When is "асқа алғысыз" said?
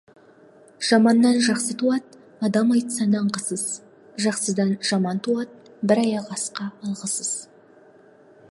6.39-7.31